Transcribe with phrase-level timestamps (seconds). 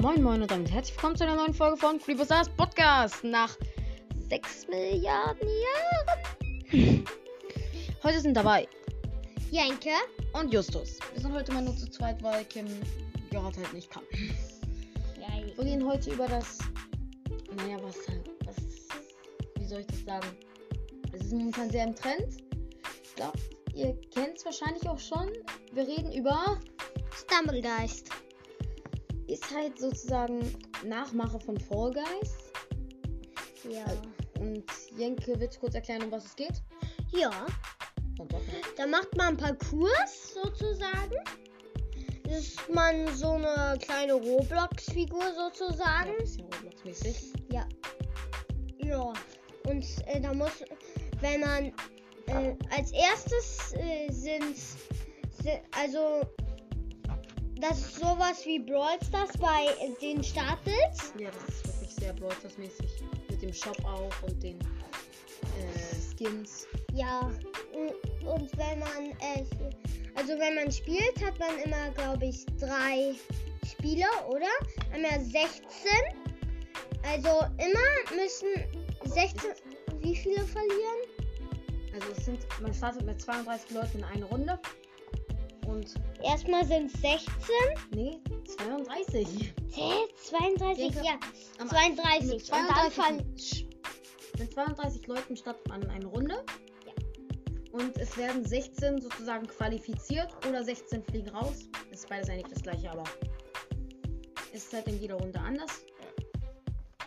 [0.00, 3.56] Moin Moin und damit herzlich willkommen zu einer neuen Folge von Creepers Podcast nach
[4.28, 5.48] 6 Milliarden
[6.70, 7.04] Jahren.
[8.04, 8.68] Heute sind dabei
[9.50, 9.90] Jenke.
[10.34, 11.00] und Justus.
[11.12, 12.66] Wir sind heute mal nur zu zweit, weil Kim
[13.30, 14.04] gerade halt nicht kann.
[14.12, 16.58] Wir reden heute über das.
[17.56, 17.96] Naja, was.
[18.44, 18.56] Was.
[19.56, 20.28] Wie soll ich das sagen?
[21.12, 22.36] Es ist momentan sehr im Trend.
[23.02, 23.38] Ich glaube,
[23.74, 25.32] ihr kennt es wahrscheinlich auch schon.
[25.72, 26.60] Wir reden über.
[27.16, 28.10] Stumblegeist.
[29.28, 30.40] Ist halt sozusagen
[30.84, 32.32] Nachmache von Fall Guys.
[33.68, 33.84] Ja.
[34.40, 34.64] Und
[34.96, 36.62] Jenke wird kurz erklären, um was es geht.
[37.12, 37.30] Ja.
[37.30, 38.26] Ne?
[38.76, 41.14] Da macht man Parcours sozusagen.
[42.28, 46.10] Ist man so eine kleine Roblox-Figur Ja, sozusagen.
[46.10, 47.32] ein bisschen Roblox-mäßig.
[47.52, 47.66] Ja.
[48.78, 49.12] Ja.
[49.66, 50.50] Und äh, da muss,
[51.20, 51.66] wenn man
[52.26, 56.22] äh, als erstes äh, sind, si- also
[57.60, 60.76] das ist sowas wie Brawl Stars bei äh, den Startbild.
[61.18, 63.02] Ja, das ist wirklich sehr Brawl Stars-mäßig.
[63.30, 66.66] Mit dem Shop auch und den äh, Skins.
[66.92, 67.20] Ja,
[67.72, 68.08] und-
[68.56, 69.48] wenn man es,
[70.14, 73.14] also wenn man spielt, hat man immer, glaube ich, drei
[73.66, 74.46] Spieler, oder?
[74.92, 75.62] Einmal 16.
[77.02, 77.28] Also
[77.58, 78.48] immer müssen
[79.04, 79.50] 16,
[80.00, 81.00] wie viele verlieren?
[81.94, 84.58] Also es sind, man startet mit 32 Leuten in eine Runde.
[85.68, 87.28] Und, Erstmal sind es 16.
[87.94, 88.18] nee,
[88.56, 89.52] 32.
[89.72, 89.92] Hä?
[90.24, 90.76] 32?
[90.94, 91.18] Denke, Ja,
[91.58, 92.32] Am- 32.
[92.32, 96.44] Mit Und dann 32, Sch- mit 32 Leuten startet man in eine Runde.
[96.86, 96.92] Ja.
[97.72, 101.68] Und es werden 16 sozusagen qualifiziert oder 16 fliegen raus.
[101.90, 103.04] Ist beides eigentlich das gleiche, aber
[104.52, 105.82] es ist halt in jeder Runde anders.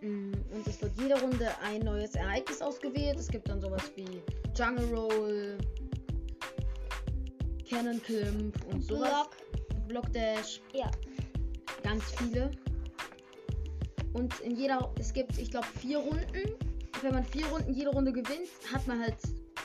[0.00, 3.18] Mm, Und es wird jede Runde ein neues Ereignis ausgewählt.
[3.18, 4.20] Es gibt dann sowas wie
[4.56, 5.58] Jungle Roll,
[7.72, 9.08] Cannon und sowas.
[9.08, 9.88] Block.
[9.88, 10.90] Block Dash Ja.
[11.82, 12.50] ganz viele.
[14.12, 16.54] Und in jeder, es gibt, ich glaube, vier Runden.
[17.00, 19.16] Wenn man vier Runden jede Runde gewinnt, hat man halt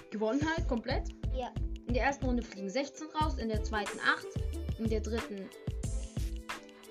[0.09, 1.09] gewonnen halt komplett.
[1.35, 1.51] Ja.
[1.87, 4.25] In der ersten Runde fliegen 16 raus, in der zweiten 8,
[4.79, 5.49] in der dritten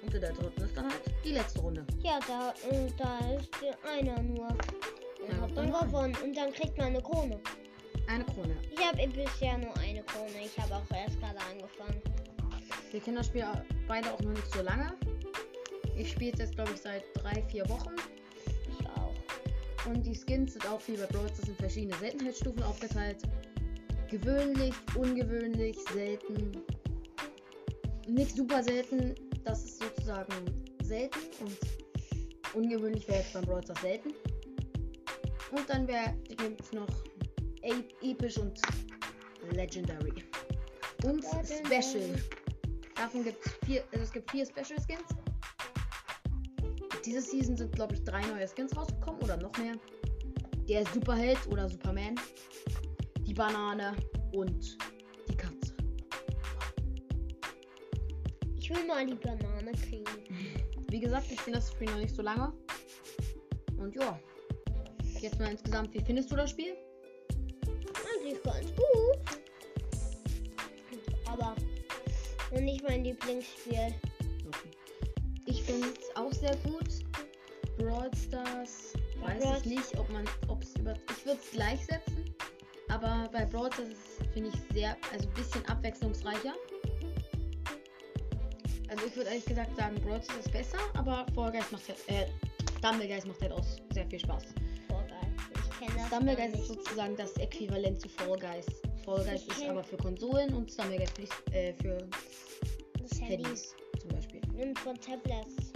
[0.03, 1.85] und in der dritten ist dann halt die letzte Runde.
[2.03, 3.49] Ja, da, äh, da ist
[3.85, 4.49] einer nur.
[4.49, 6.17] Ja, Und hat dann gewonnen.
[6.23, 7.41] Und dann kriegt man eine Krone.
[8.09, 8.57] Eine Krone.
[8.71, 10.45] Ich habe bisher nur eine Krone.
[10.45, 12.01] Ich habe auch erst gerade angefangen.
[12.93, 13.45] Wir kennen das Spiel
[13.89, 14.95] beide auch noch nicht so lange.
[15.97, 17.91] Ich spiele es jetzt, glaube ich, seit drei, vier Wochen.
[18.47, 19.87] Ich auch.
[19.87, 23.23] Und die Skins sind auch wie bei Brawl Stars in verschiedene Seltenheitsstufen aufgeteilt.
[24.09, 26.63] Gewöhnlich, ungewöhnlich, selten.
[28.07, 29.15] Nicht super selten,
[29.45, 30.33] das ist sozusagen
[30.83, 31.59] selten und
[32.55, 34.11] ungewöhnlich wäre jetzt beim Brawl Stars selten.
[35.51, 36.89] Und dann gibt es noch
[38.03, 38.61] episch und
[39.53, 40.25] legendary.
[41.05, 41.83] Und Legendary.
[41.83, 42.23] Special.
[42.95, 45.15] Davon gibt es vier, also es gibt vier Special Skins.
[47.05, 49.75] Diese Season sind, glaube ich, drei neue Skins rausgekommen oder noch mehr.
[50.69, 52.17] Der Superheld oder Superman,
[53.21, 53.95] die Banane
[54.33, 54.77] und
[55.29, 55.75] die Katze.
[58.57, 60.05] Ich will mal die Banane kriegen.
[60.91, 62.53] Wie gesagt, ich finde das Spiel noch nicht so lange.
[63.77, 64.19] Und ja.
[65.21, 66.77] Jetzt mal insgesamt, wie findest du das Spiel?
[68.27, 69.41] Eigentlich ganz gut.
[71.27, 71.55] Aber
[72.61, 73.95] nicht mein Lieblingsspiel.
[75.45, 76.89] Ich finde es auch sehr gut.
[77.79, 82.35] Brawl Stars weiß Brawl- ich nicht, ob man, ob es über, ich würde es gleichsetzen.
[82.89, 83.89] Aber bei Brawl Stars
[84.33, 86.55] finde ich sehr, also ein bisschen abwechslungsreicher.
[88.89, 91.99] Also ich würde ehrlich gesagt sagen, Brawl Stars ist besser, aber Fall Guys macht halt,
[92.09, 92.27] äh,
[92.79, 94.47] Stumble Guys macht halt auch sehr viel Spaß.
[96.35, 98.67] Guys ist sozusagen das Äquivalent zu Fall Guys.
[99.05, 101.99] Fall Guys Ich ist aber für Konsolen und die, äh, für
[103.01, 104.41] Das Handy Handys zum Beispiel.
[104.61, 105.73] und von Tablets.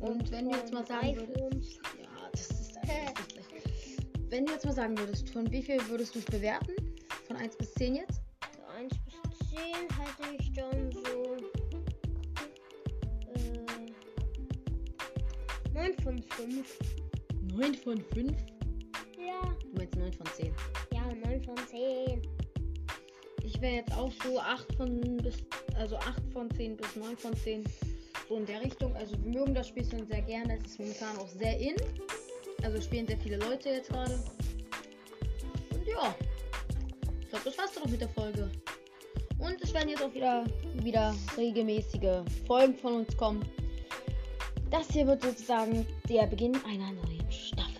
[0.00, 3.14] Und wenn du jetzt mal von sagen würdest, ja, das ist einfach.
[4.30, 6.72] Wenn du jetzt mal sagen würdest, von wie viel würdest du es bewerten?
[7.26, 8.22] Von 1 bis 10 jetzt?
[8.56, 9.14] So 1 bis
[9.50, 9.60] 10
[9.98, 11.36] hätte ich dann so.
[13.34, 13.60] Äh,
[15.74, 16.78] 9 von 5.
[17.56, 18.59] 9 von 5?
[19.70, 19.78] Ja.
[19.78, 20.54] Du meinst 9 von 10.
[20.92, 22.22] Ja, 9 von 10.
[23.42, 25.36] Ich wäre jetzt auch so 8 von bis,
[25.76, 27.64] also 8 von 10 bis 9 von 10.
[28.28, 28.94] So in der Richtung.
[28.96, 30.58] Also wir mögen das Spiel schon sehr gerne.
[30.58, 31.76] Es ist momentan auch sehr in.
[32.62, 34.14] Also spielen sehr viele Leute jetzt gerade.
[35.72, 36.14] Und ja.
[37.20, 38.50] Ich glaube, das war's dann auch mit der Folge.
[39.38, 40.44] Und es werden jetzt auch wieder,
[40.82, 43.42] wieder regelmäßige Folgen von uns kommen.
[44.70, 47.79] Das hier wird sozusagen der Beginn einer neuen Staffel.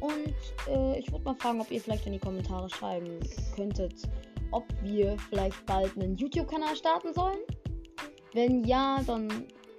[0.00, 0.34] Und
[0.68, 3.20] äh, ich würde mal fragen, ob ihr vielleicht in die Kommentare schreiben
[3.54, 3.94] könntet,
[4.52, 7.38] ob wir vielleicht bald einen YouTube-Kanal starten sollen.
[8.32, 9.28] Wenn ja, dann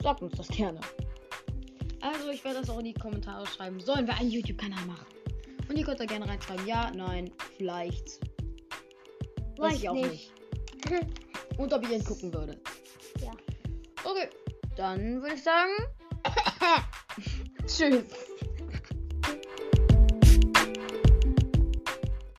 [0.01, 0.79] sagt uns das gerne.
[2.01, 3.79] Also ich werde das auch in die Kommentare schreiben.
[3.79, 5.05] Sollen wir einen YouTube-Kanal machen?
[5.69, 6.65] Und ihr könnt da gerne reinschreiben.
[6.67, 8.19] Ja, nein, vielleicht.
[9.57, 10.05] Weiß, Weiß ich auch nicht.
[10.05, 10.31] nicht.
[11.57, 12.59] Und ob ihr ihn gucken würdet.
[13.21, 13.31] Ja.
[14.03, 14.29] Okay,
[14.77, 15.71] dann würde ich sagen.
[17.67, 18.03] Tschüss.